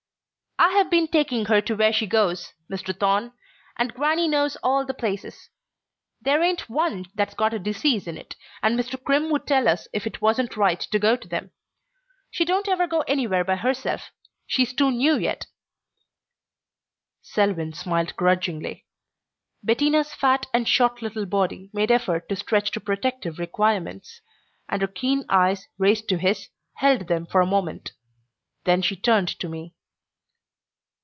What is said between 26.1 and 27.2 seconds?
his held